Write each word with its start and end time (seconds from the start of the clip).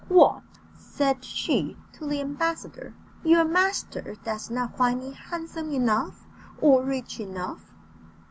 "What," 0.07 0.41
said 0.79 1.23
she 1.23 1.77
to 1.93 2.07
the 2.07 2.21
ambassador, 2.21 2.95
"your 3.23 3.45
master 3.45 4.15
does 4.23 4.49
not 4.49 4.75
find 4.75 4.99
me 4.99 5.11
handsome 5.11 5.69
enough, 5.71 6.25
or 6.59 6.81
rich 6.83 7.19
enough?" 7.19 7.71